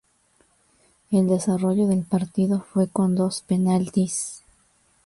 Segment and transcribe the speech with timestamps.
[1.11, 4.41] El desarrollo del partido, fue con dos penaltis.